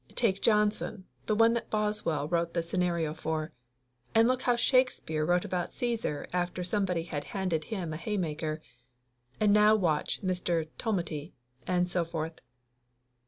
[0.15, 3.51] Take Johnson, the one that Boswell wrote the scenario for.
[4.15, 8.63] And look how Shakspere wrote about Caesar after somebody had handed him a haymaker.
[9.39, 10.67] And now watch Mr.
[10.79, 11.33] Tu multy.
[11.67, 12.39] And so forth.